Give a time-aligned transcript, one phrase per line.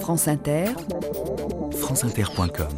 [0.00, 0.66] France Inter,
[1.72, 2.68] franceinter.com.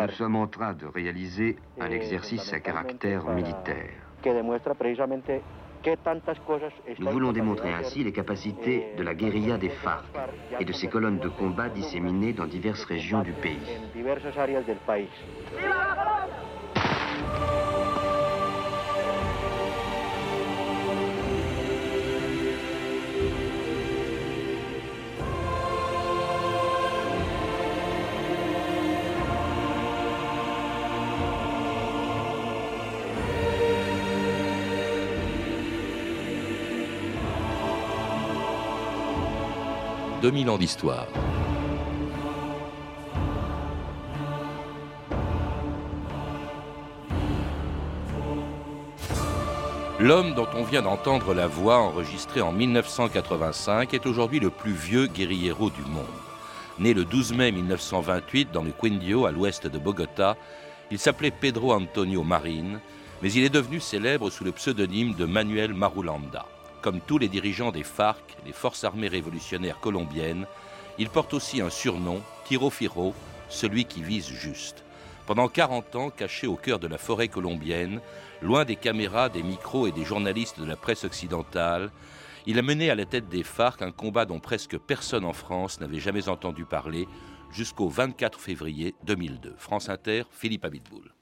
[0.00, 3.90] Nous sommes en train de réaliser un exercice à caractère militaire.
[6.98, 10.04] Nous voulons démontrer ainsi les capacités de la guérilla des FARC
[10.58, 13.58] et de ses colonnes de combat disséminées dans diverses régions du pays.
[40.24, 41.06] 2000 ans d'histoire.
[50.00, 55.08] L'homme dont on vient d'entendre la voix enregistrée en 1985 est aujourd'hui le plus vieux
[55.08, 56.06] guerriero du monde.
[56.78, 60.38] Né le 12 mai 1928 dans le Quindio à l'ouest de Bogota,
[60.90, 62.80] il s'appelait Pedro Antonio Marin,
[63.20, 66.46] mais il est devenu célèbre sous le pseudonyme de Manuel Marulanda.
[66.84, 70.44] Comme tous les dirigeants des FARC, les forces armées révolutionnaires colombiennes,
[70.98, 73.14] il porte aussi un surnom, Tiro Firo,
[73.48, 74.84] celui qui vise juste.
[75.26, 78.02] Pendant 40 ans, caché au cœur de la forêt colombienne,
[78.42, 81.90] loin des caméras, des micros et des journalistes de la presse occidentale,
[82.44, 85.80] il a mené à la tête des FARC un combat dont presque personne en France
[85.80, 87.08] n'avait jamais entendu parler
[87.50, 89.54] jusqu'au 24 février 2002.
[89.56, 91.14] France Inter, Philippe Abitboul.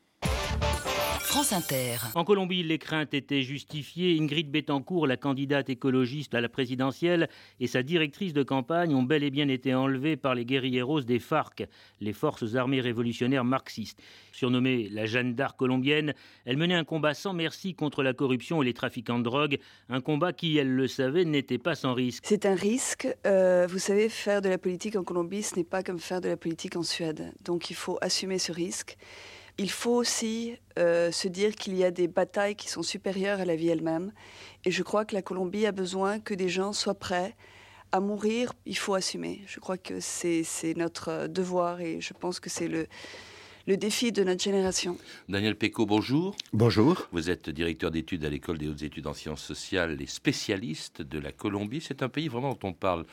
[2.15, 4.19] En Colombie, les craintes étaient justifiées.
[4.21, 9.25] Ingrid Betancourt, la candidate écologiste à la présidentielle, et sa directrice de campagne ont bel
[9.25, 11.65] et bien été enlevées par les guerrilleros des FARC,
[12.01, 13.99] les forces armées révolutionnaires marxistes.
[14.33, 16.13] Surnommée la Jeanne d'Arc colombienne,
[16.45, 19.59] elle menait un combat sans merci contre la corruption et les trafiquants de drogue,
[19.89, 22.25] un combat qui, elle le savait, n'était pas sans risque.
[22.27, 23.09] C'est un risque.
[23.27, 26.29] Euh, vous savez, faire de la politique en Colombie, ce n'est pas comme faire de
[26.29, 27.33] la politique en Suède.
[27.43, 28.99] Donc il faut assumer ce risque.
[29.59, 33.45] Il faut aussi euh, se dire qu'il y a des batailles qui sont supérieures à
[33.45, 34.13] la vie elle-même.
[34.65, 37.37] Et je crois que la Colombie a besoin que des gens soient prêts
[37.93, 38.53] à mourir.
[38.65, 39.43] Il faut assumer.
[39.47, 40.45] Je crois que c'est
[40.77, 42.87] notre devoir et je pense que c'est le,
[43.67, 44.97] le défi de notre génération.
[45.29, 46.35] Daniel Pecot, bonjour.
[46.53, 47.09] Bonjour.
[47.13, 51.19] Vous êtes directeur d'études à l'École des hautes études en sciences sociales et spécialiste de
[51.19, 51.81] la Colombie.
[51.81, 53.05] C'est un pays vraiment dont on parle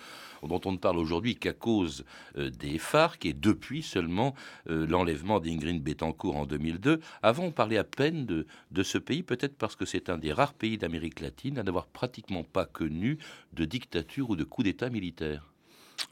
[0.47, 2.05] dont on ne parle aujourd'hui qu'à cause
[2.37, 4.35] euh, des FARC et depuis seulement
[4.69, 7.01] euh, l'enlèvement d'Ingrid Betancourt en 2002.
[7.21, 10.31] Avant, on parlait à peine de, de ce pays, peut-être parce que c'est un des
[10.31, 13.17] rares pays d'Amérique latine à n'avoir pratiquement pas connu
[13.51, 15.51] de dictature ou de coup d'État militaire.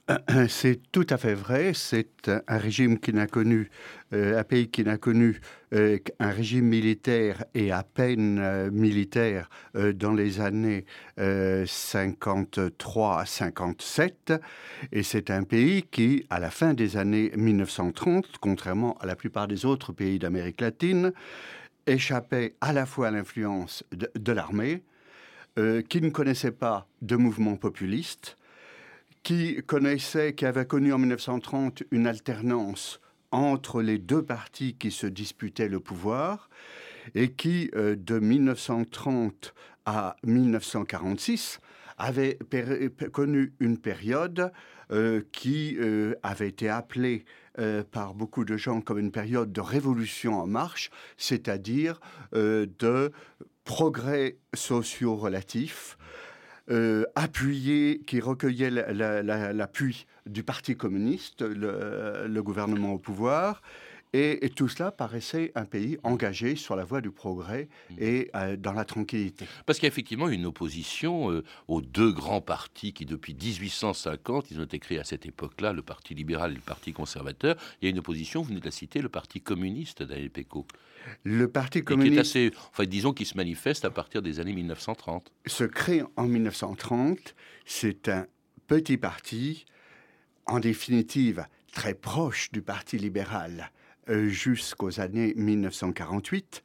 [0.10, 0.18] Euh,
[0.50, 1.74] c'est tout à fait vrai.
[1.74, 3.70] C'est un régime qui n'a connu,
[4.14, 5.40] euh, un pays qui n'a connu
[5.74, 10.86] euh, un régime militaire et à peine militaire dans les années
[11.18, 14.34] 53 à 57.
[14.92, 19.48] Et c'est un pays qui, à la fin des années 1930, contrairement à la plupart
[19.48, 21.12] des autres pays d'Amérique latine,
[21.86, 24.84] échappait à la fois à l'influence de, de l'armée,
[25.90, 28.38] qui ne connaissait pas de mouvements populistes,
[29.28, 33.02] qui connaissait, qui avait connu en 1930 une alternance
[33.32, 36.50] entre les deux partis qui se disputaient le pouvoir
[37.14, 39.54] et qui, euh, de 1930
[39.86, 41.60] à 1946,
[41.98, 42.40] avait
[43.12, 44.54] connu une période
[44.94, 47.26] euh, qui euh, avait été appelée
[47.92, 52.00] par beaucoup de gens comme une période de révolution en marche, c'est-à-dire
[52.34, 53.12] de
[53.64, 55.98] progrès sociaux relatifs,
[56.70, 57.06] euh,
[58.06, 63.62] qui recueillait l'appui du Parti communiste, le, gouvernement au pouvoir.
[64.14, 67.96] Et, tout cela paraissait un pays engagé sur la voie du progrès mmh.
[68.00, 69.46] et euh, dans la tranquillité.
[69.66, 74.50] Parce qu'il y a effectivement une opposition euh, aux deux grands partis qui, depuis 1850,
[74.52, 77.58] ils ont été créés à cette époque-là, le Parti libéral et le Parti conservateur.
[77.82, 80.66] Il y a une opposition, vous venez de la citer, le Parti communiste d'Alepéco.
[81.24, 82.14] Le Parti communiste.
[82.14, 85.32] qui est assez, enfin, disons qu'il se manifeste à partir des années 1930.
[85.46, 87.36] Se crée en 1930.
[87.66, 88.28] C'est un
[88.68, 89.66] petit parti,
[90.46, 93.72] en définitive très proche du Parti libéral
[94.10, 96.64] euh, jusqu'aux années 1948,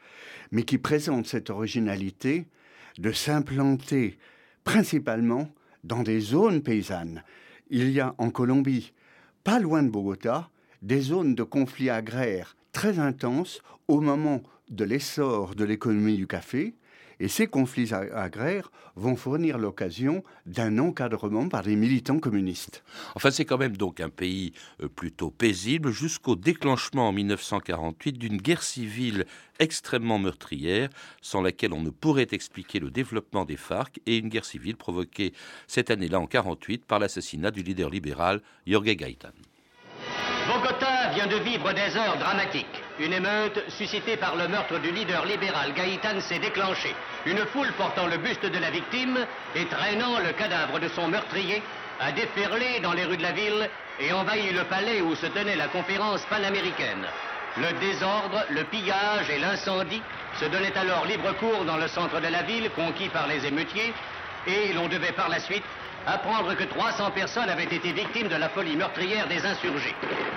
[0.52, 2.46] mais qui présente cette originalité
[2.98, 4.18] de s'implanter
[4.64, 5.48] principalement
[5.84, 7.24] dans des zones paysannes.
[7.68, 8.92] Il y a en Colombie,
[9.44, 10.50] pas loin de Bogota,
[10.82, 16.74] des zones de conflits agraires très intenses au moment de l'essor de l'économie du café.
[17.20, 22.82] Et ces conflits agraires vont fournir l'occasion d'un encadrement par les militants communistes.
[23.14, 24.52] Enfin, c'est quand même donc un pays
[24.82, 29.26] euh, plutôt paisible jusqu'au déclenchement en 1948 d'une guerre civile
[29.60, 30.88] extrêmement meurtrière,
[31.20, 35.32] sans laquelle on ne pourrait expliquer le développement des FARC, et une guerre civile provoquée
[35.68, 39.30] cette année-là en 1948 par l'assassinat du leader libéral Jorge Gaitan.
[41.14, 42.82] Vient de vivre des heures dramatiques.
[42.98, 46.94] Une émeute suscitée par le meurtre du leader libéral Gaïtan s'est déclenchée.
[47.26, 49.18] Une foule portant le buste de la victime
[49.54, 51.62] et traînant le cadavre de son meurtrier
[52.00, 53.68] a déferlé dans les rues de la ville
[54.00, 57.06] et envahi le palais où se tenait la conférence panaméricaine.
[57.58, 60.02] Le désordre, le pillage et l'incendie
[60.40, 63.92] se donnaient alors libre cours dans le centre de la ville conquis par les émeutiers
[64.46, 65.64] et l'on devait par la suite
[66.06, 69.94] apprendre que 300 personnes avaient été victimes de la folie meurtrière des insurgés.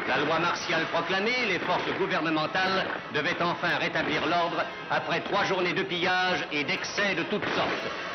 [0.07, 5.81] La loi martiale proclamée, les forces gouvernementales devaient enfin rétablir l'ordre après trois journées de
[5.81, 8.14] pillage et d'excès de toutes sortes.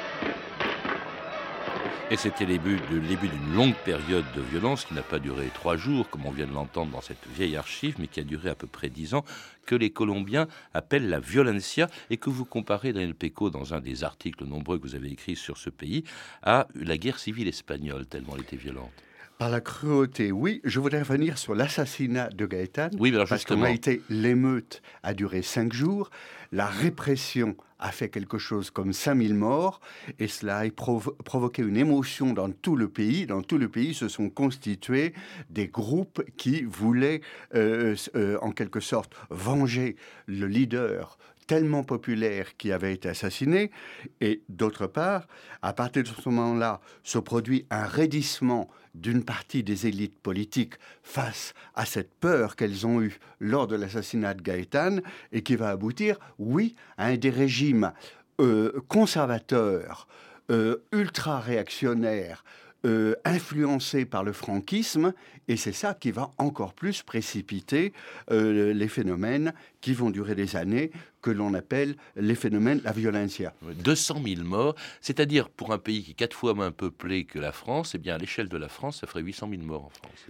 [2.13, 2.59] Et c'était le
[3.07, 6.47] début, d'une longue période de violence qui n'a pas duré trois jours, comme on vient
[6.47, 9.25] de l'entendre dans cette vieille archive, mais qui a duré à peu près dix ans,
[9.65, 14.03] que les Colombiens appellent la violencia et que vous comparez, Daniel Peco, dans un des
[14.03, 16.03] articles nombreux que vous avez écrits sur ce pays,
[16.43, 18.91] à la guerre civile espagnole, tellement elle était violente.
[19.39, 20.61] Par la cruauté, oui.
[20.65, 22.91] Je voudrais revenir sur l'assassinat de Gaëtan.
[22.99, 26.11] Oui, parce qu'on a été l'émeute a duré cinq jours.
[26.53, 29.81] La répression a fait quelque chose comme 5000 morts
[30.19, 33.27] et cela a provoqué une émotion dans tout le pays.
[33.27, 35.15] Dans tout le pays se sont constitués
[35.49, 37.21] des groupes qui voulaient
[37.55, 43.73] euh, euh, en quelque sorte venger le leader tellement populaire qui avait été assassiné.
[44.21, 45.27] Et d'autre part,
[45.63, 51.55] à partir de ce moment-là, se produit un raidissement d'une partie des élites politiques face
[51.75, 54.99] à cette peur qu'elles ont eue lors de l'assassinat de Gaëtan
[55.33, 57.93] et qui va aboutir, oui, à un des régimes
[58.41, 60.09] euh, conservateurs,
[60.51, 62.45] euh, ultra-réactionnaires,
[62.85, 65.13] euh, influencés par le franquisme,
[65.49, 67.93] et c'est ça qui va encore plus précipiter
[68.31, 70.93] les phénomènes qui vont durer des années,
[71.23, 73.53] que l'on appelle les phénomènes, la violencia.
[73.63, 77.53] 200 000 morts, c'est-à-dire pour un pays qui est quatre fois moins peuplé que la
[77.53, 80.27] France, eh bien à l'échelle de la France, ça ferait 800 000 morts en France.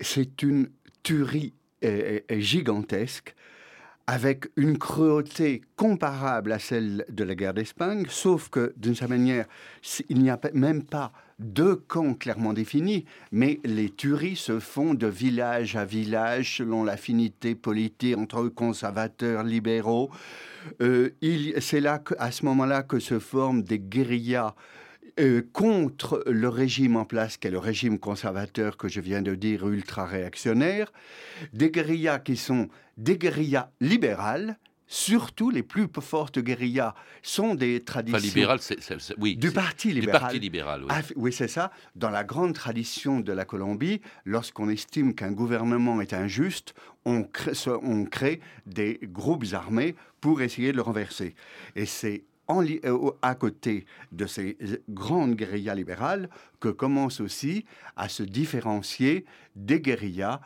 [0.00, 0.70] C'est une
[1.02, 1.52] tuerie
[2.30, 3.34] gigantesque
[4.06, 9.46] avec une cruauté comparable à celle de la guerre d'Espagne, sauf que d'une certaine manière,
[10.08, 15.06] il n'y a même pas deux camps clairement définis, mais les tueries se font de
[15.06, 20.10] village à village selon l'affinité politique entre conservateurs, libéraux.
[20.80, 21.10] Euh,
[21.60, 24.54] c'est là, à ce moment-là, que se forment des guérillas
[25.20, 29.34] euh, contre le régime en place, qui est le régime conservateur que je viens de
[29.34, 30.92] dire, ultra-réactionnaire,
[31.52, 34.58] des guérillas qui sont des guérillas libérales,
[34.94, 38.16] surtout les plus fortes guérillas sont des traditions
[39.18, 40.20] oui, du Parti libéral.
[40.20, 41.72] Du Parti libéral oui, oui c'est ça.
[41.96, 46.74] Dans la grande tradition de la Colombie, lorsqu'on estime qu'un gouvernement est injuste,
[47.04, 47.52] on crée,
[47.82, 51.34] on crée des groupes armés pour essayer de le renverser.
[51.74, 54.56] Et c'est euh, à côté de ces
[54.90, 56.28] grandes guérillas libérales
[56.60, 57.64] que commencent aussi
[57.96, 59.24] à se différencier
[59.56, 60.40] des guérillas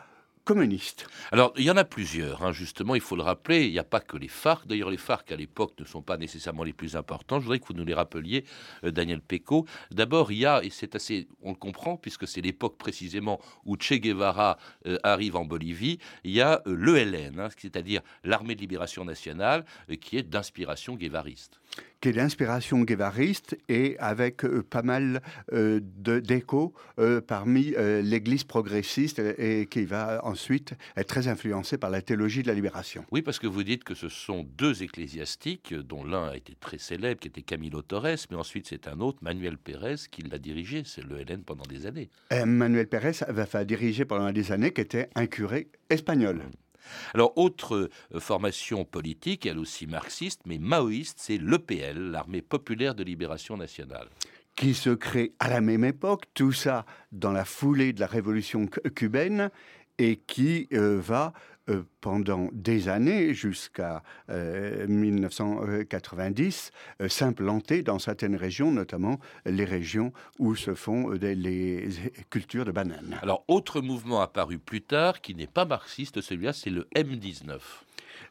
[1.30, 3.66] alors, il y en a plusieurs, hein, justement, il faut le rappeler.
[3.66, 4.66] Il n'y a pas que les FARC.
[4.66, 7.38] D'ailleurs, les FARC, à l'époque, ne sont pas nécessairement les plus importants.
[7.38, 8.44] Je voudrais que vous nous les rappeliez,
[8.84, 9.66] euh, Daniel Pecot.
[9.90, 13.76] D'abord, il y a, et c'est assez, on le comprend, puisque c'est l'époque précisément où
[13.76, 18.60] Che Guevara euh, arrive en Bolivie, il y a euh, l'ELN, hein, c'est-à-dire l'Armée de
[18.60, 19.64] Libération Nationale,
[20.00, 21.60] qui est d'inspiration guévariste
[22.00, 25.20] qui est d'inspiration guévariste et avec euh, pas mal
[25.52, 32.02] euh, d'échos euh, parmi l'Église progressiste et, qui va ensuite être très influencée par la
[32.02, 33.04] théologie de la libération.
[33.10, 36.78] Oui, parce que vous dites que ce sont deux ecclésiastiques, dont l'un a été très
[36.78, 40.82] célèbre, qui était Camilo Torres, mais ensuite c'est un autre, Manuel Pérez, qui l'a dirigé,
[40.84, 42.08] c'est le LN pendant des années.
[42.46, 46.36] Manuel Pérez va diriger pendant des années, qui était un curé espagnol.
[46.36, 46.67] Mmh.
[47.14, 53.04] Alors, autre euh, formation politique, elle aussi marxiste, mais maoïste, c'est l'EPL, l'Armée populaire de
[53.04, 54.08] libération nationale.
[54.56, 58.66] Qui se crée à la même époque, tout ça dans la foulée de la révolution
[58.66, 59.50] cubaine,
[59.98, 61.32] et qui euh, va
[61.68, 66.70] euh, pendant des années, jusqu'à 1990,
[67.00, 71.88] euh, euh, s'implanter dans certaines régions, notamment les régions où se font les
[72.30, 73.18] cultures de bananes.
[73.20, 77.58] Alors, autre mouvement apparu plus tard, qui n'est pas marxiste, celui-là, c'est le M19.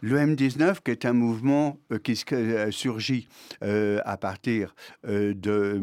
[0.01, 3.27] Le M19, qui est un mouvement euh, qui euh, surgit
[3.63, 5.79] euh, à partir de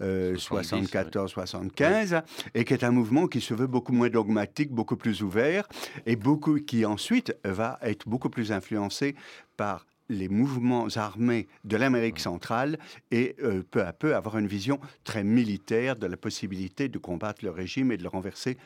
[0.00, 2.22] 1974-75,
[2.54, 5.66] et qui est un mouvement qui se veut beaucoup moins dogmatique, beaucoup plus ouvert,
[6.04, 9.14] et beaucoup, qui ensuite va être beaucoup plus influencé
[9.56, 12.78] par les mouvements armés de l'Amérique centrale
[13.10, 17.44] et euh, peu à peu avoir une vision très militaire de la possibilité de combattre
[17.44, 18.56] le régime et de le renverser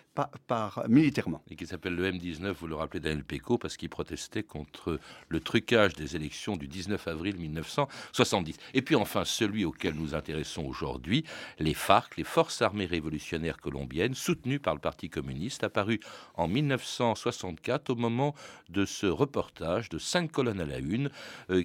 [0.47, 1.43] par, militairement.
[1.51, 5.41] Et qui s'appelle le M19, vous le rappelez Daniel Péco, parce qu'il protestait contre le
[5.41, 8.57] trucage des élections du 19 avril 1970.
[8.75, 11.25] Et puis enfin, celui auquel nous intéressons aujourd'hui,
[11.59, 16.01] les FARC, les Forces armées révolutionnaires colombiennes, soutenues par le Parti communiste, apparu
[16.35, 18.35] en 1964 au moment
[18.69, 21.11] de ce reportage de cinq colonnes à la une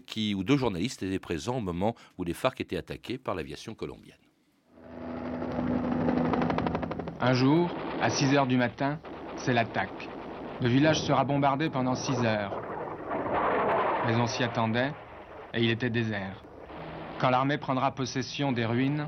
[0.05, 3.74] qui, où deux journalistes étaient présents au moment où les FARC étaient attaqués par l'aviation
[3.74, 4.15] colombienne.
[7.22, 7.69] Un jour,
[8.01, 9.00] à 6 heures du matin,
[9.38, 10.10] c'est l'attaque.
[10.62, 12.62] Le village sera bombardé pendant 6 heures.
[14.05, 14.93] Mais on s'y attendait
[15.53, 16.43] et il était désert.
[17.19, 19.07] Quand l'armée prendra possession des ruines,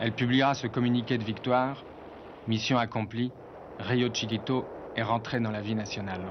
[0.00, 1.84] elle publiera ce communiqué de victoire.
[2.48, 3.32] Mission accomplie,
[3.78, 4.64] Rio Chiquito
[4.96, 6.22] est rentré dans la vie nationale.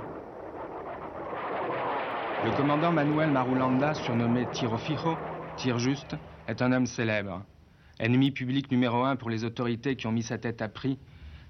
[2.41, 5.17] Le commandant Manuel Marulanda, surnommé Tiro Fijo,
[5.58, 6.15] Tire Juste,
[6.48, 7.43] est un homme célèbre.
[8.00, 10.98] Ennemi public numéro un pour les autorités qui ont mis sa tête à prix,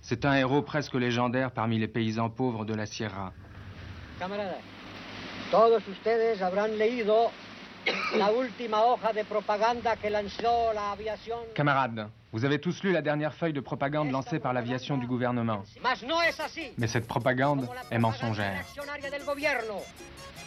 [0.01, 3.33] c'est un héros presque légendaire parmi les paysans pauvres de la Sierra.
[8.15, 11.39] La última hoja de propaganda que lanzó la aviación.
[11.53, 15.63] Camarades, vous avez tous lu la dernière feuille de propagande lancée par l'aviation du gouvernement.
[16.77, 18.65] Mais cette propagande est mensongère.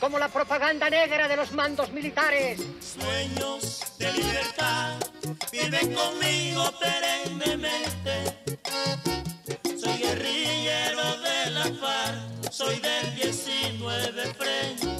[0.03, 2.59] como la propaganda negra de los mandos militares.
[2.81, 4.99] Sueños de libertad
[5.53, 8.15] viven conmigo perennemente.
[9.79, 14.91] Soy guerrillero de la FARC, soy del 19 frente.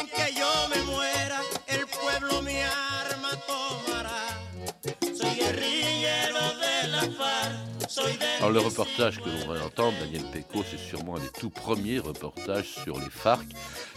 [0.00, 1.19] El día en que yo me muera,
[8.38, 11.98] Alors le reportage que l'on va entendre, Daniel Pecot, c'est sûrement un des tout premiers
[11.98, 13.44] reportages sur les FARC,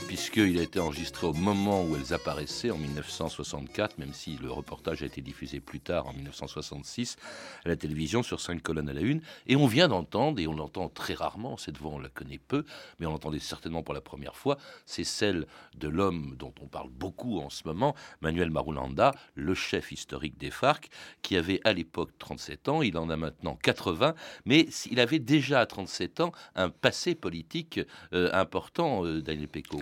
[0.07, 5.03] puisqu'il a été enregistré au moment où elles apparaissaient en 1964, même si le reportage
[5.03, 7.17] a été diffusé plus tard en 1966
[7.65, 9.21] à la télévision sur cinq colonnes à la une.
[9.45, 12.65] Et on vient d'entendre, et on l'entend très rarement, cette voix on la connaît peu,
[12.99, 14.57] mais on l'entendait certainement pour la première fois,
[14.87, 15.45] c'est celle
[15.77, 20.49] de l'homme dont on parle beaucoup en ce moment, Manuel Marulanda, le chef historique des
[20.49, 20.89] FARC,
[21.21, 23.83] qui avait à l'époque 37 ans, il en a maintenant 80
[24.45, 27.79] mais il avait déjà à 37 ans un passé politique
[28.13, 29.81] euh, important, euh, Daniel Pecot.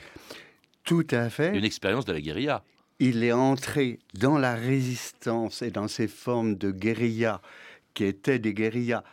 [0.83, 1.55] Tout à fait.
[1.57, 2.63] Une expérience de la guérilla.
[2.99, 7.41] Il est entré dans la résistance et dans ces formes de guérilla
[7.93, 9.03] qui étaient des guérillas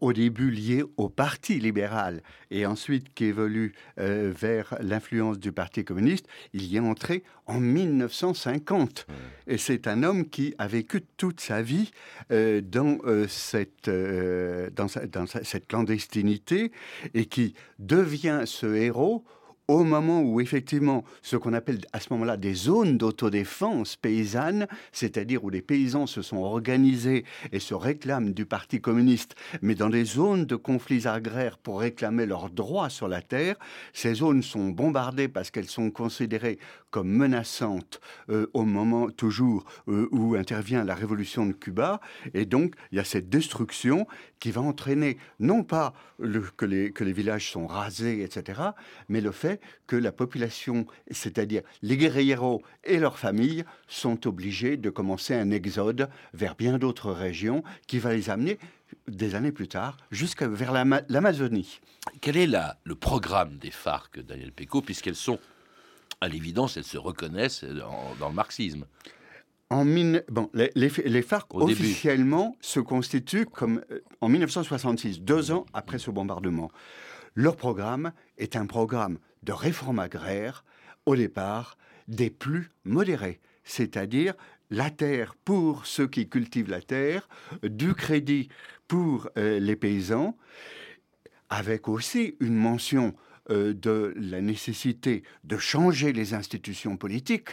[0.00, 5.84] au début lié au Parti libéral et ensuite qui évolue euh, vers l'influence du Parti
[5.84, 9.06] communiste, il y est entré en 1950.
[9.46, 11.90] Et c'est un homme qui a vécu toute sa vie
[12.30, 16.72] euh, dans, euh, cette, dans, dans cette clandestinité
[17.14, 19.24] et qui devient ce héros
[19.68, 25.44] au moment où effectivement ce qu'on appelle à ce moment-là des zones d'autodéfense paysanne, c'est-à-dire
[25.44, 30.04] où les paysans se sont organisés et se réclament du Parti communiste, mais dans des
[30.04, 33.56] zones de conflits agraires pour réclamer leurs droits sur la terre,
[33.92, 36.58] ces zones sont bombardées parce qu'elles sont considérées
[36.90, 42.00] comme menaçantes euh, au moment toujours euh, où intervient la révolution de Cuba,
[42.34, 44.06] et donc il y a cette destruction
[44.40, 48.60] qui va entraîner non pas que, les, villages sont rasés, etc.,
[49.08, 54.90] mais le fait que la population, c'est-à-dire les guerrieros et leurs familles, sont obligés de
[54.90, 58.58] commencer un exode vers bien d'autres régions qui va les amener
[59.08, 61.80] des années plus tard jusqu'à vers l'Amazonie.
[62.20, 62.48] Quel est
[62.84, 65.38] le programme des FARC, Daniel Péco, puisqu'elles sont,
[66.20, 68.86] à l'évidence, elles se reconnaissent dans, le marxisme?
[69.70, 69.84] En
[70.28, 76.10] bon, les, les, FARC officiellement se constituent comme euh, en 1966, deux ans après ce
[76.10, 76.70] bombardement.
[77.34, 80.64] Leur programme est un programme de réforme agraire,
[81.04, 81.76] au départ,
[82.08, 84.34] des plus modérés, c'est-à-dire
[84.70, 87.28] la terre pour ceux qui cultivent la terre,
[87.62, 88.48] du crédit
[88.88, 90.36] pour euh, les paysans,
[91.48, 93.14] avec aussi une mention
[93.50, 97.50] euh, de la nécessité de changer les institutions politiques,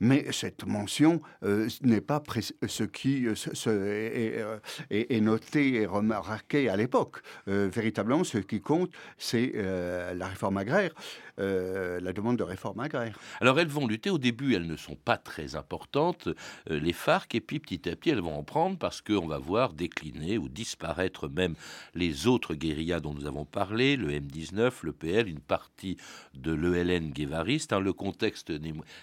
[0.00, 2.22] mais cette mention euh, n'est pas
[2.66, 4.44] ce qui est,
[4.90, 7.20] est, noté et remarqué à l'époque.
[7.46, 10.92] véritablement, ce qui compte, c'est la réforme agraire.
[11.38, 13.18] Euh, la demande de réforme agraire.
[13.42, 16.28] Alors elles vont lutter, au début elles ne sont pas très importantes,
[16.70, 19.36] euh, les FARC, et puis petit à petit elles vont en prendre parce qu'on va
[19.36, 21.54] voir décliner ou disparaître même
[21.94, 25.98] les autres guérillas dont nous avons parlé, le M19, le PL, une partie
[26.32, 27.74] de l'ELN guévariste.
[27.74, 27.80] Hein.
[27.80, 28.50] le contexte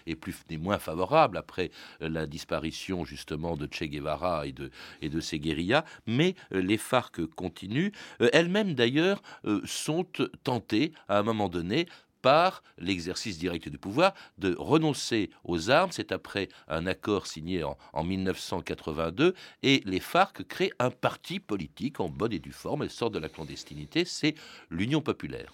[0.08, 1.70] est, plus, n'est moins favorable après
[2.02, 7.92] euh, la disparition justement de Che Guevara et de ses guérillas, mais les FARC continuent.
[8.20, 9.22] elles-mêmes d'ailleurs
[9.66, 10.06] sont
[10.44, 11.86] tentées à un moment donné
[12.24, 15.92] par l'exercice direct du pouvoir, de renoncer aux armes.
[15.92, 22.00] C'est après un accord signé en, en 1982 et les FARC créent un parti politique
[22.00, 22.82] en bonne et due forme.
[22.82, 24.34] Elles sortent de la clandestinité, c'est
[24.72, 25.52] l'Union populaire.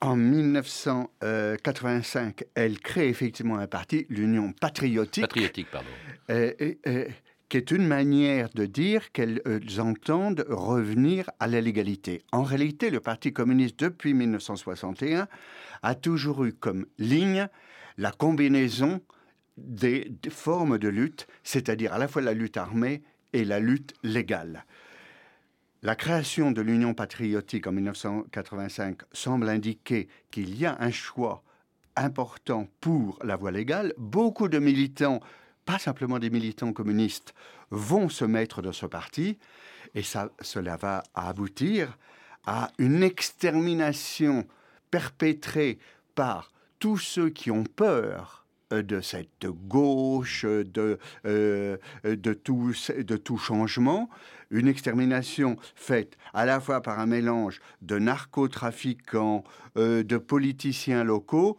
[0.00, 5.22] En 1985, elle crée effectivement un parti, l'Union patriotique.
[5.22, 5.88] Patriotique, pardon.
[6.30, 7.08] euh,
[7.52, 9.42] qui est une manière de dire qu'elles
[9.78, 12.22] entendent revenir à la légalité.
[12.32, 15.28] En réalité, le Parti communiste, depuis 1961,
[15.82, 17.48] a toujours eu comme ligne
[17.98, 19.02] la combinaison
[19.58, 23.02] des, des formes de lutte, c'est-à-dire à la fois la lutte armée
[23.34, 24.64] et la lutte légale.
[25.82, 31.44] La création de l'Union patriotique en 1985 semble indiquer qu'il y a un choix
[31.96, 33.92] important pour la voie légale.
[33.98, 35.20] Beaucoup de militants,
[35.64, 37.34] pas simplement des militants communistes,
[37.70, 39.38] vont se mettre dans ce parti
[39.94, 41.98] et ça, cela va aboutir
[42.46, 44.46] à une extermination
[44.90, 45.78] perpétrée
[46.14, 54.10] par tous ceux qui ont peur euh, de cette gauche, de, euh, de, tout, changement,
[54.50, 59.44] une extermination faite à la fois par un mélange de narcotrafiquants,
[59.76, 61.56] euh, de politiciens locaux,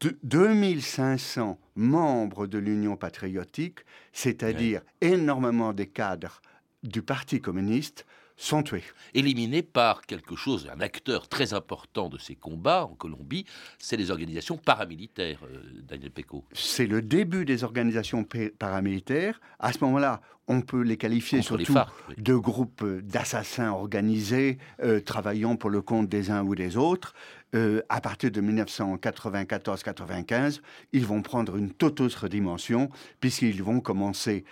[0.00, 3.80] de 2500 membres de l'Union patriotique,
[4.12, 5.08] c'est-à-dire oui.
[5.08, 6.40] énormément des cadres
[6.82, 8.82] du Parti communiste, sont tués.
[9.14, 13.46] Éliminés par quelque chose, un acteur très important de ces combats en Colombie,
[13.78, 16.44] c'est les organisations paramilitaires, euh, Daniel Pecot.
[16.52, 18.26] C'est le début des organisations
[18.58, 19.40] paramilitaires.
[19.60, 22.14] À ce moment-là, on peut les qualifier Contre surtout les FARC, oui.
[22.18, 27.14] de groupes d'assassins organisés, euh, travaillant pour le compte des uns ou des autres.
[27.54, 30.60] Euh, à partir de 1994-95,
[30.92, 34.44] ils vont prendre une toute autre dimension, puisqu'ils vont commencer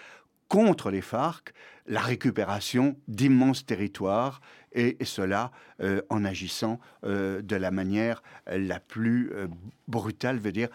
[0.52, 1.54] contre les FARC
[1.86, 4.42] la récupération d'immenses territoires,
[4.74, 9.48] et, et cela euh, en agissant euh, de la manière la plus euh,
[9.88, 10.68] brutale, veut dire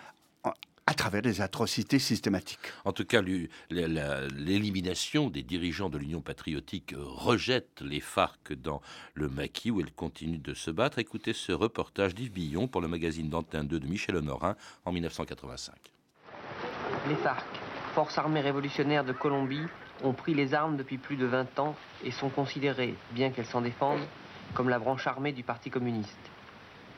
[0.88, 2.72] à travers des atrocités systématiques.
[2.86, 3.22] En tout cas,
[3.70, 8.82] l'élimination des dirigeants de l'Union patriotique rejette les FARC dans
[9.14, 10.98] le maquis où elles continuent de se battre.
[10.98, 14.56] Écoutez ce reportage d'Yves Billon pour le magazine d'Antenne 2 de Michel Honorin
[14.86, 15.76] en 1985.
[17.10, 17.46] Les FARC,
[17.98, 19.66] Forces armées révolutionnaires de Colombie,
[20.04, 21.74] ont pris les armes depuis plus de 20 ans
[22.06, 24.06] et sont considérées, bien qu'elles s'en défendent,
[24.54, 26.30] comme la branche armée du Parti communiste.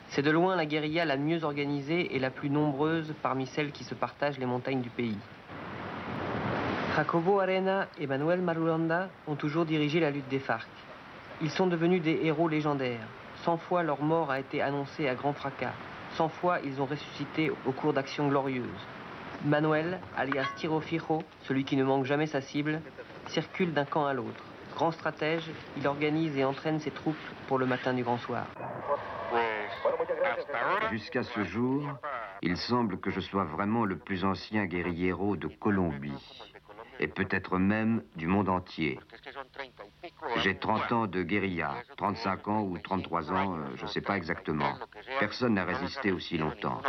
[0.08, 3.82] C'est de loin la guérilla la mieux organisée et la plus nombreuse parmi celles qui
[3.82, 5.16] se partagent les montagnes du pays.
[6.94, 10.68] Jacobo Arena et Manuel Marulanda ont toujours dirigé la lutte des FARC.
[11.40, 13.08] Ils sont devenus des héros légendaires.
[13.36, 15.72] Cent fois leur mort a été annoncée à grand fracas.
[16.18, 18.86] Cent fois ils ont ressuscité au cours d'actions glorieuses.
[19.44, 22.80] Manuel, alias Tiro Fijo, celui qui ne manque jamais sa cible,
[23.28, 24.44] circule d'un camp à l'autre.
[24.74, 27.16] Grand stratège, il organise et entraîne ses troupes
[27.48, 28.46] pour le matin du grand soir.
[30.90, 31.88] Jusqu'à ce jour,
[32.42, 36.12] il semble que je sois vraiment le plus ancien guerriero de Colombie,
[36.98, 39.00] et peut-être même du monde entier.
[40.36, 44.16] J'ai 30 ans de guérilla, 35 ans ou 33 ans, euh, je ne sais pas
[44.16, 44.74] exactement.
[45.18, 46.80] Personne n'a résisté aussi longtemps.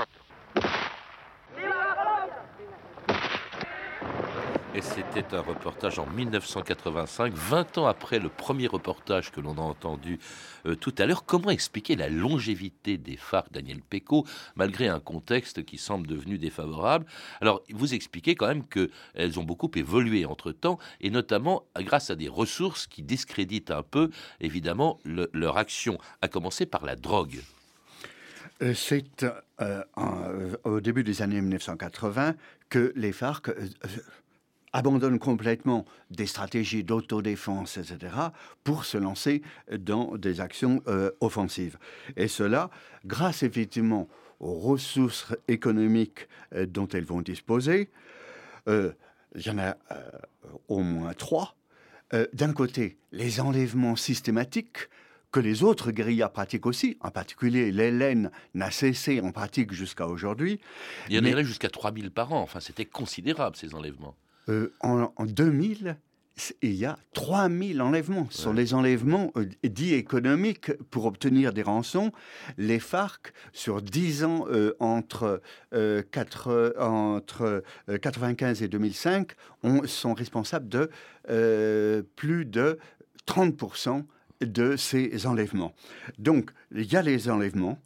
[4.73, 9.61] Et c'était un reportage en 1985, 20 ans après le premier reportage que l'on a
[9.61, 10.17] entendu
[10.65, 11.25] euh, tout à l'heure.
[11.25, 17.05] Comment expliquer la longévité des FARC, Daniel Pecot, malgré un contexte qui semble devenu défavorable?
[17.41, 22.29] Alors, vous expliquez quand même qu'elles ont beaucoup évolué entre-temps, et notamment grâce à des
[22.29, 27.41] ressources qui discréditent un peu, évidemment, le, leur action, à commencer par la drogue.
[28.61, 29.25] Euh, C'est
[29.61, 29.83] euh,
[30.63, 32.35] au début des années 1980
[32.69, 33.49] que les FARC
[34.73, 38.13] abandonne complètement des stratégies d'autodéfense, etc.,
[38.63, 41.77] pour se lancer dans des actions euh, offensives.
[42.15, 42.69] Et cela,
[43.05, 44.07] grâce effectivement
[44.39, 47.89] aux ressources économiques euh, dont elles vont disposer,
[48.67, 48.91] euh,
[49.35, 49.77] il y en a
[50.67, 51.55] au moins trois.
[52.33, 54.89] D'un côté, les enlèvements systématiques
[55.31, 60.59] que les autres guérillas pratiquent aussi, en particulier l'Hélène n'a cessé en pratique jusqu'à aujourd'hui.
[61.09, 64.15] Il y en avait jusqu'à 3000 par an, enfin c'était considérable ces enlèvements.
[64.49, 65.97] Euh, en, en, 2000,
[66.61, 68.27] il y a 3000 enlèvements.
[68.31, 72.11] Ce sont les enlèvements euh, dits économiques pour obtenir des rançons.
[72.57, 77.63] Les FARC, sur 10 ans euh, entre, 4, entre
[78.01, 79.31] 95 et 2005,
[79.63, 80.89] on, sont responsables de
[82.15, 82.79] plus de
[83.27, 84.03] 30%
[84.41, 85.73] de ces enlèvements.
[86.17, 87.79] Donc, il y a les enlèvements,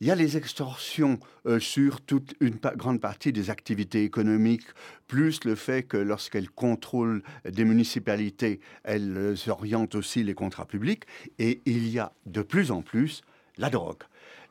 [0.00, 4.66] il y a les extorsions euh, sur toute une grande partie des activités économiques,
[5.06, 11.04] plus le fait que lorsqu'elles contrôlent des municipalités, elles euh, orientent aussi les contrats publics.
[11.38, 13.20] Et il y a de plus en plus
[13.58, 14.02] la drogue.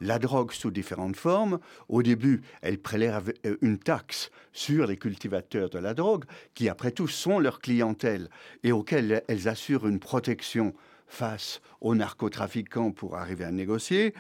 [0.02, 1.60] la drogue sous différentes formes.
[1.88, 6.92] Au début, elles prélèvent euh, une taxe sur les cultivateurs de la drogue, qui après
[6.92, 8.30] tout sont leur clientèle
[8.64, 10.76] et auxquels elles assurent une protection
[11.08, 14.14] face aux narcotrafiquants pour arriver à négocier.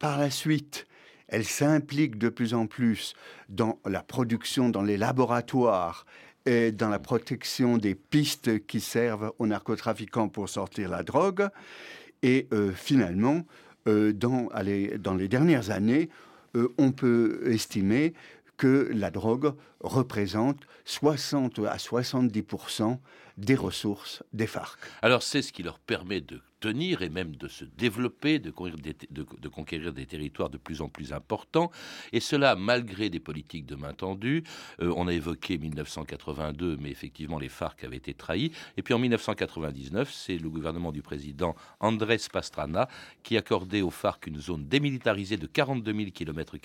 [0.00, 0.86] Par la suite,
[1.28, 3.14] elles s'impliquent de plus en plus
[3.48, 6.06] dans la production dans les laboratoires
[6.46, 11.48] et dans la protection des pistes qui servent aux narcotrafiquants pour sortir la drogue.
[12.22, 13.44] Et euh, finalement,
[13.86, 14.48] euh, dans,
[14.98, 16.08] dans, les dernières années,
[16.56, 18.14] euh, on peut estimer
[18.56, 22.44] que la drogue représente 60 à 70
[23.40, 24.78] des ressources des FARC.
[25.02, 29.92] Alors c'est ce qui leur permet de tenir et même de se développer, de conquérir
[29.92, 31.70] des, territoires de plus en plus importants.
[32.12, 34.44] Et cela malgré des politiques de main tendue.
[34.82, 38.52] Euh, on a évoqué 1982, mais effectivement les FARC avaient été trahis.
[38.76, 42.88] Et puis en 1999, c'est le gouvernement du président Andrés Pastrana
[43.22, 46.56] qui accordait aux FARC une zone démilitarisée de 42 000 km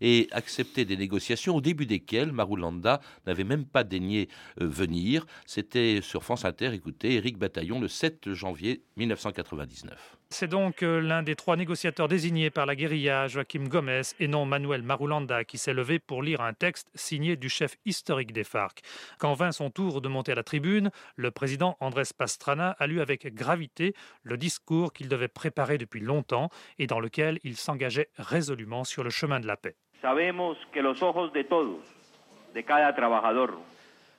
[0.00, 4.28] et acceptait des négociations au début desquelles Marulanda n'avait même pas daigné
[4.60, 5.26] euh, venir.
[5.46, 10.16] C'était sur France Inter, écoutez, Éric Bataillon le 7 janvier 1999.
[10.30, 14.46] C'est donc euh, l'un des trois négociateurs désignés par la guérilla, Joaquim Gomez, et non
[14.46, 18.80] Manuel Marulanda, qui s'est levé pour lire un texte signé du chef historique des FARC.
[19.18, 23.00] Quand vint son tour de monter à la tribune, le président Andrés Pastrana a lu
[23.00, 28.84] avec gravité le discours qu'il devait préparer depuis longtemps et dans lequel il s'engageait résolument
[28.84, 29.76] sur le chemin de la paix.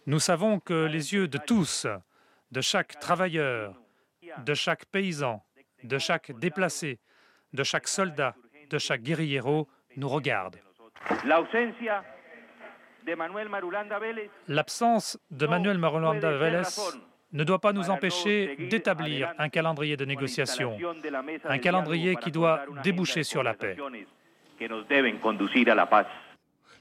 [0.08, 1.88] Nous savons que les yeux de tous,
[2.52, 3.74] de chaque travailleur,
[4.46, 5.44] de chaque paysan,
[5.84, 7.00] de chaque déplacé,
[7.54, 8.36] de chaque soldat,
[8.70, 10.58] de chaque guerriero nous regarde.
[14.48, 16.62] L'absence de Manuel Marulanda Vélez
[17.34, 20.78] ne doit pas nous empêcher d'établir un calendrier de négociation,
[21.46, 23.76] un calendrier qui doit déboucher sur la paix.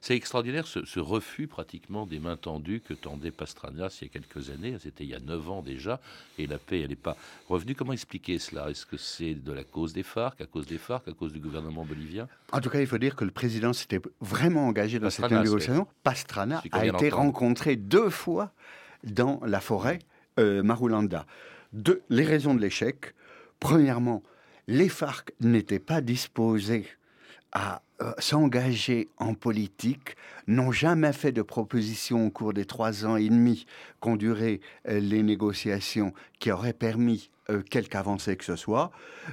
[0.06, 4.50] C'est extraordinaire ce, refus pratiquement des mains tendues que tendait Pastrana il y a quelques
[4.50, 4.76] années.
[4.78, 5.98] C'était il y a neuf ans déjà,
[6.36, 7.16] et la paix, elle n'est pas
[7.48, 7.74] revenue.
[7.74, 8.68] Comment expliquer cela?
[8.68, 11.40] Est-ce que c'est de la cause des FARC, à cause des FARC, à cause du
[11.40, 12.28] gouvernement bolivien?
[12.52, 15.86] En tout cas, il faut dire que le président s'était vraiment engagé dans cette négociation.
[16.02, 18.52] Pastrana a été rencontré deux fois
[19.04, 20.00] dans la forêt
[20.38, 21.24] euh, Marulanda.
[22.10, 23.14] les raisons de l'échec.
[23.58, 24.22] Premièrement,
[24.66, 26.84] les FARC n'étaient pas disposés
[27.54, 30.16] à euh, s'engager en politique,
[30.48, 33.66] n'ont jamais fait de proposition au cours des trois ans et demi
[34.00, 38.90] qu'ont duré euh, les négociations qui auraient permis euh, quelque avancée que ce soit.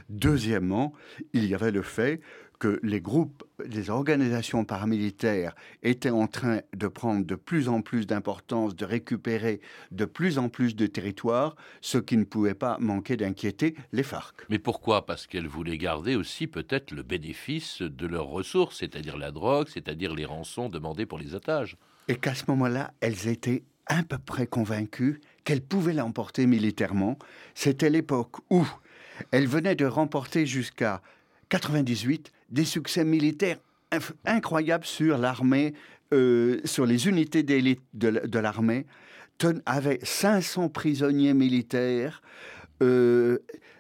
[0.10, 0.94] Deuxièmement,
[1.34, 2.22] il y avait le fait
[2.62, 8.06] que les groupes, les organisations paramilitaires étaient en train de prendre de plus en plus
[8.06, 13.18] d'importance, de récupérer de plus en plus de territoires, ce qui ne pouvait pas manquer
[13.18, 14.46] d'inquiéter les FARC.
[14.50, 15.08] Mais pourquoi?
[15.08, 20.14] Parce qu'elles voulaient garder aussi peut-être le bénéfice de leurs ressources, c'est-à-dire la drogue, c'est-à-dire
[20.14, 21.78] les rançons demandées pour les otages.
[22.10, 27.18] Et qu'à ce moment-là, elles étaient à peu près convaincues qu'elles pouvaient l'emporter militairement.
[27.56, 28.64] C'était l'époque où
[29.32, 31.02] elles venaient de remporter jusqu'à
[31.52, 33.60] 98 des succès militaires
[34.26, 35.74] incroyables sur l'armée,
[36.14, 38.86] euh, sur les unités d'élite de, l'armée,
[39.66, 42.22] avait 500 prisonniers militaires,
[42.82, 43.40] euh,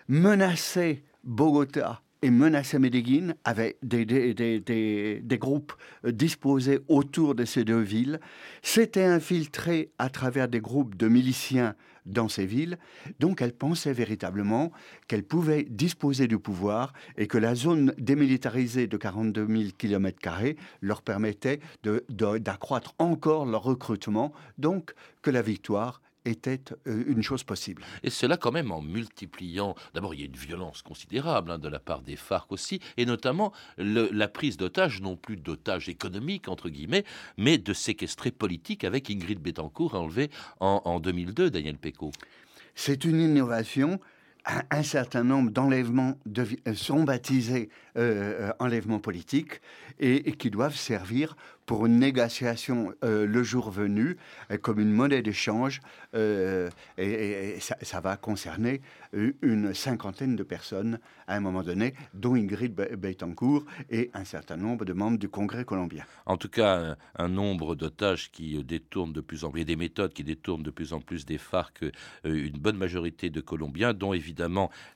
[0.10, 3.36] menaçait Bogota et menaçait Medellín,
[3.82, 5.74] des, des, groupes
[6.06, 8.20] euh, disposés autour de ces deux villes,
[8.62, 12.78] s'était infiltré à travers des groupes de miliciens dans ces villes.
[13.20, 14.72] Donc elle pensait véritablement
[15.08, 20.20] qu'elle pouvait disposer du pouvoir et que la zone démilitarisée de 42 000 km
[20.82, 21.60] leur permettait
[22.10, 27.84] d'accroître encore leur recrutement, donc que la victoire était euh, une chose possible.
[28.04, 31.68] Et cela quand même en multipliant, d'abord il y a une violence considérable hein, de
[31.68, 36.70] la part des FARC aussi, et notamment la prise d'otages, non plus d'otages économiques entre
[36.70, 37.06] guillemets,
[37.38, 40.30] mais de séquestrés politiques avec Ingrid Betancourt enlevée
[40.60, 42.12] en, en 2002, Daniel Pecot.
[42.76, 44.00] C'est une innovation
[44.46, 49.62] un, certain nombre d'enlèvements euh, sont baptisés euh, enlèvements politiques
[50.00, 54.18] et, qui doivent servir pour une négociation le jour venu
[54.62, 55.80] comme une monnaie d'échange
[56.14, 58.82] et, ça, va concerner
[59.14, 64.84] une cinquantaine de personnes à un moment donné, dont Ingrid Betancourt et un certain nombre
[64.84, 66.04] de membres du Congrès colombien.
[66.26, 70.26] En tout cas, un, nombre d'otages qui détournent de plus en plus, des méthodes qui
[70.26, 71.90] détournent de plus en plus des FARC, euh,
[72.26, 74.31] une bonne majorité de Colombiens, dont évidemment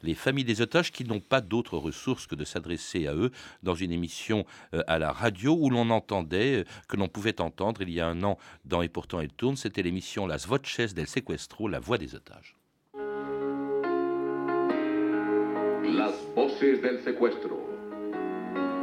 [0.02, 3.32] les familles des otages qui n'ont pas d'autres ressources que de s'adresser à eux
[3.63, 7.82] dans une émission euh, à la radio où l'on entendait, euh, que l'on pouvait entendre
[7.82, 11.08] il y a un an dans Et pourtant elle tourne, c'était l'émission Las Voces del
[11.08, 12.56] Sequestro, la voix des otages.
[15.84, 17.65] Las voces del secuestro.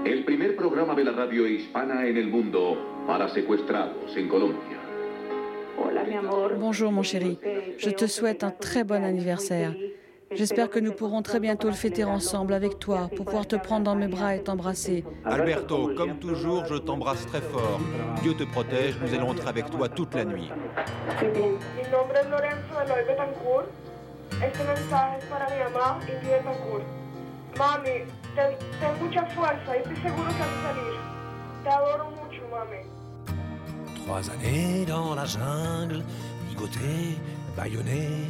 [0.05, 4.83] El primer programa de la radio hispana en el mundo para secuestrados en Colombia.
[6.59, 7.39] Bonjour mon chéri,
[7.79, 9.75] je te souhaite un très bon anniversaire.
[10.35, 13.85] J'espère que nous pourrons très bientôt le fêter ensemble avec toi pour pouvoir te prendre
[13.85, 15.05] dans mes bras et t'embrasser.
[15.25, 17.81] Alberto, comme toujours, je t'embrasse très fort.
[18.23, 20.51] Dieu te protège, nous allons être avec toi toute la nuit.
[21.23, 23.67] Mi nombre es Lorenzo Eloy Betancourt.
[24.43, 26.85] Este mensaje es para mi mamá y Betancourt.
[27.59, 30.95] Mami, ten, ten mucha fuerza y estoy seguro que vas a salir.
[31.63, 32.81] Te adoro mucho, mami.
[34.05, 36.03] Trois années dans la jungle,
[36.49, 37.19] ligoté,
[37.57, 38.27] bâillonné,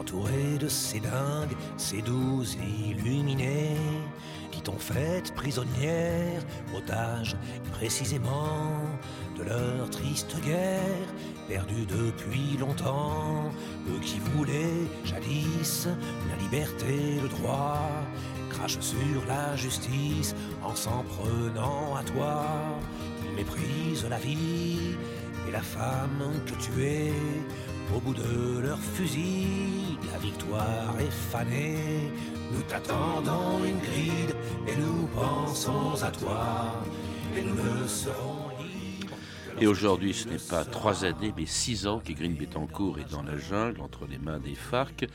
[0.00, 2.44] entouré de ces dingues, ces doux
[2.88, 3.76] illuminés,
[4.50, 6.42] qui t'ont faite prisonnière,
[6.76, 7.36] otage
[7.72, 8.70] précisément
[9.38, 11.08] de leur triste guerre,
[11.48, 13.50] perdue depuis longtemps,
[13.88, 15.88] eux qui voulaient jadis
[16.30, 17.90] la liberté, le droit,
[18.50, 22.44] crachent sur la justice en s'en prenant à toi.
[23.24, 24.96] Ils méprisent la vie
[25.46, 27.12] et la femme que tu es.
[27.94, 32.10] Au bout de leur fusil, la victoire est fanée.
[32.52, 34.34] Nous t'attendons, Ingrid,
[34.66, 36.82] et nous pensons à toi.
[37.36, 38.35] Et nous le serons.
[39.58, 43.38] Et aujourd'hui, ce n'est pas trois années, mais six ans qu'Igrin Betancourt est dans la
[43.38, 45.06] jungle, entre les mains des FARC,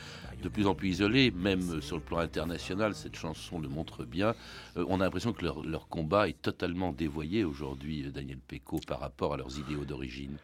[0.41, 4.33] de plus en plus isolés, même sur le plan international, cette chanson le montre bien.
[4.77, 8.99] Euh, on a l'impression que leur, leur combat est totalement dévoyé aujourd'hui, Daniel Pecot, par
[8.99, 10.37] rapport à leurs idéaux d'origine.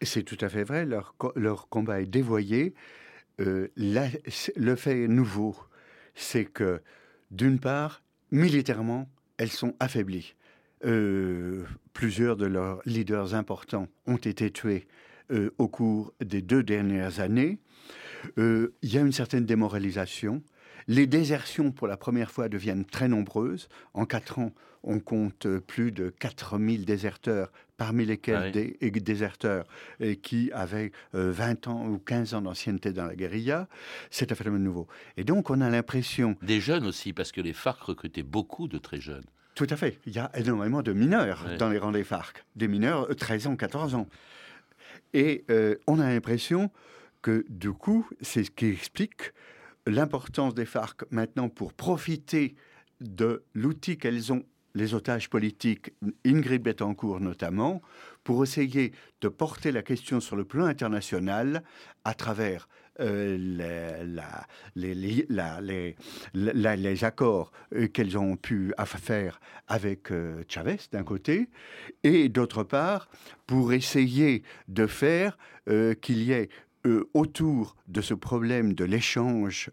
[0.00, 2.74] C'est tout à fait vrai, leur, leur combat est dévoyé.
[3.40, 5.54] Euh, le fait nouveau,
[6.14, 6.80] c'est que,
[7.30, 10.34] d'une part, militairement, elles sont affaiblies.
[10.84, 14.86] Euh, plusieurs de leurs leaders importants ont été tués
[15.30, 17.58] euh, au cours des deux dernières années.
[18.38, 20.42] Euh, Il y a une certaine démoralisation.
[20.86, 23.68] Les désertions, pour la première fois, deviennent très nombreuses.
[23.94, 28.90] En quatre ans, on compte plus de 4000 déserteurs, parmi lesquels Ah oui.
[28.90, 29.66] des déserteurs
[30.22, 33.66] qui avaient euh, 20 ans ou 15 ans d'ancienneté dans la guérilla.
[34.10, 34.86] C'est un phénomène nouveau.
[35.16, 36.36] Et donc, on a l'impression...
[36.42, 39.24] Des jeunes aussi, parce que les FARC recrutaient beaucoup de très jeunes.
[39.54, 40.00] Tout à fait.
[40.06, 42.44] Il y a énormément de mineurs dans les rangs des FARC.
[42.56, 44.08] Des mineurs, euh, 13 ans, 14 ans.
[45.12, 46.70] Et euh, on a l'impression
[47.22, 49.32] que, du coup, c'est ce qui explique
[49.86, 52.56] l'importance des FARC maintenant pour profiter
[53.00, 55.92] de l'outil qu'elles ont, les otages politiques,
[56.26, 57.80] Ingrid Betancourt notamment,
[58.24, 61.62] pour essayer de porter la question sur le plan international
[62.04, 62.68] à travers
[63.00, 63.36] euh,
[64.76, 65.96] les, les-
[66.34, 71.48] les- les- accords euh, qu'elles ont pu faire avec euh, Chavez d'un côté,
[72.02, 73.08] et d'autre part,
[73.46, 75.38] pour essayer de faire
[76.02, 76.50] qu'il y ait
[77.14, 79.70] autour de ce problème de l'échange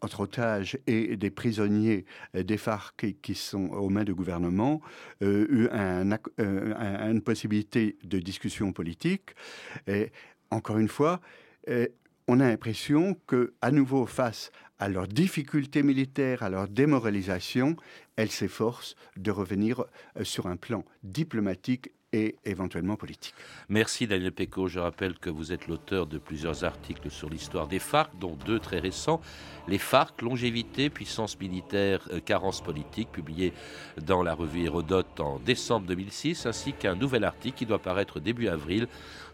[0.00, 4.80] entre otages et des prisonniers des FARC qui, sont aux mains du gouvernement,
[5.20, 9.34] une possibilité de discussion politique.
[9.86, 10.10] Et
[10.50, 11.20] encore une fois,
[12.28, 17.76] on a l'impression que, à nouveau, face à leurs difficultés militaires, à leur démoralisation,
[18.16, 19.84] elles s'efforcent de revenir
[20.18, 23.34] euh, sur un plan diplomatique et éventuellement politique.
[23.68, 24.68] Merci Daniel Pecot.
[24.68, 28.58] Je rappelle que vous êtes l'auteur de plusieurs articles sur l'histoire des FARC, dont deux
[28.58, 29.20] très récents.
[29.66, 33.52] Les FARC, longévité, puissance militaire, euh, carence politique, publié
[34.00, 38.48] dans la revue Hérodote en décembre 2006, ainsi qu'un nouvel article qui doit paraître début
[38.48, 38.88] avril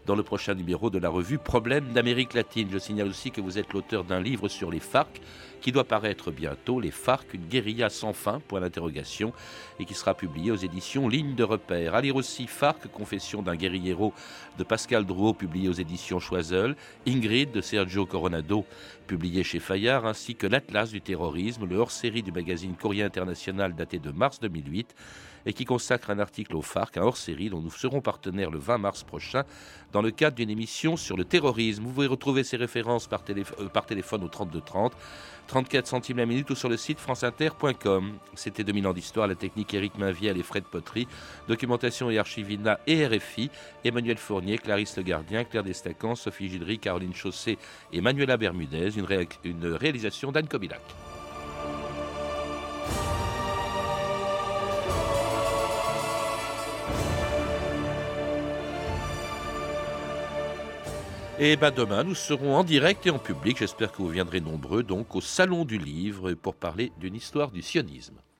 [0.05, 2.69] dans le prochain numéro de la revue Problèmes d'Amérique latine.
[2.71, 5.21] Je signale aussi que vous êtes l'auteur d'un livre sur les FARC
[5.63, 9.31] qui doit paraître bientôt, Les FARC, une guérilla sans fin, point d'interrogation,
[9.79, 11.95] et qui sera publié aux éditions Ligne de repère.
[11.95, 14.13] À lire aussi FARC, Confession d'un guérillero
[14.57, 16.75] de Pascal Drouot, publié aux éditions Choiseul,
[17.07, 18.65] Ingrid de Sergio Coronado,
[19.07, 23.99] publié chez Fayard, ainsi que l'Atlas du terrorisme, le hors-série du magazine Courrier International daté
[23.99, 24.93] de mars 2008,
[25.45, 28.77] et qui consacre un article au FARC, un hors-série dont nous serons partenaires le 20
[28.77, 29.43] mars prochain
[29.91, 31.83] dans le cadre d'une émission sur le terrorisme.
[31.83, 34.93] Vous pouvez retrouver ces références par, euh, téléphone au 3230,
[35.47, 38.13] 34 centimes la minute ou sur le site franceinter.com.
[38.33, 41.07] C'était 2000 ans d'histoire, la technique Éric Mainviel et Fred Potry,
[41.47, 43.49] documentation et archivina et RFI,
[43.83, 47.57] Emmanuel Fournier, Clarisse Le Gardien, Claire Destacan, Sophie Gildery, Caroline Chaussé
[47.91, 50.81] et Manuela Bermudez, une réalisation d'Anne Kobilac.
[61.39, 63.57] Et ben demain, nous serons en direct et en public.
[63.57, 67.63] J'espère que vous viendrez nombreux donc au Salon du Livre pour parler d'une histoire du
[67.63, 68.23] sionisme.